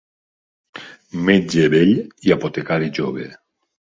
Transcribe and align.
Metge 1.27 1.67
vell 1.75 1.93
i 2.29 2.35
apotecari 2.39 2.91
jove. 3.01 3.29